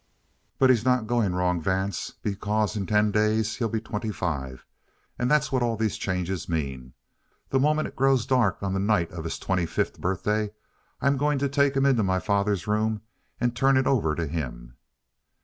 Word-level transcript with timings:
"But 0.57 0.71
he's 0.71 0.83
not 0.83 1.05
going 1.05 1.35
wrong, 1.35 1.61
Vance. 1.61 2.15
Because, 2.23 2.75
in 2.75 2.87
ten 2.87 3.11
days, 3.11 3.57
he'll 3.57 3.69
be 3.69 3.79
twenty 3.79 4.11
five! 4.11 4.65
And 5.19 5.29
that's 5.29 5.51
what 5.51 5.61
all 5.61 5.77
these 5.77 5.95
changes 5.95 6.49
mean. 6.49 6.95
The 7.49 7.59
moment 7.59 7.87
it 7.87 7.95
grows 7.95 8.25
dark 8.25 8.63
on 8.63 8.73
the 8.73 8.79
night 8.79 9.11
of 9.11 9.25
his 9.25 9.37
twenty 9.37 9.67
fifth 9.67 10.01
birthday, 10.01 10.53
I'm 11.01 11.17
going 11.17 11.37
to 11.37 11.47
take 11.47 11.75
him 11.77 11.85
into 11.85 12.01
my 12.01 12.17
father's 12.17 12.65
room 12.65 13.01
and 13.39 13.55
turn 13.55 13.77
it 13.77 13.85
over 13.85 14.15
to 14.15 14.25
him." 14.25 14.75